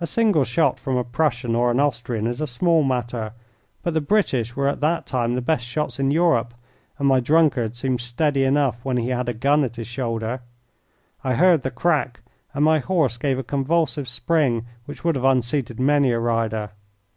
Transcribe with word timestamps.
A 0.00 0.08
single 0.08 0.42
shot 0.42 0.76
from 0.80 0.96
a 0.96 1.04
Prussian 1.04 1.54
or 1.54 1.70
an 1.70 1.78
Austrian 1.78 2.26
is 2.26 2.40
a 2.40 2.48
small 2.48 2.82
matter, 2.82 3.32
but 3.80 3.94
the 3.94 4.00
British 4.00 4.56
were 4.56 4.66
at 4.66 4.80
that 4.80 5.06
time 5.06 5.36
the 5.36 5.40
best 5.40 5.64
shots 5.64 6.00
in 6.00 6.10
Europe, 6.10 6.52
and 6.98 7.06
my 7.06 7.20
drunkard 7.20 7.76
seemed 7.76 8.00
steady 8.00 8.42
enough 8.42 8.84
when 8.84 8.96
he 8.96 9.10
had 9.10 9.28
a 9.28 9.32
gun 9.32 9.62
at 9.62 9.76
his 9.76 9.86
shoulder. 9.86 10.40
I 11.22 11.34
heard 11.34 11.62
the 11.62 11.70
crack, 11.70 12.22
and 12.54 12.64
my 12.64 12.80
horse 12.80 13.16
gave 13.18 13.38
a 13.38 13.44
convulsive 13.44 14.08
spring 14.08 14.66
which 14.86 15.04
would 15.04 15.14
have 15.14 15.24
unseated 15.24 15.78
many 15.78 16.10
a 16.10 16.18
rider. 16.18 16.70